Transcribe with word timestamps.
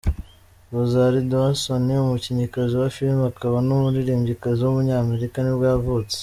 Rosario 0.73 1.21
Dawson, 1.31 1.85
umukinnyikazi 2.05 2.73
wa 2.81 2.89
filime 2.95 3.23
akaba 3.31 3.57
n’umuririmbyikazi 3.67 4.59
w’umunyamerika 4.63 5.37
nibwo 5.41 5.65
yavutse. 5.73 6.17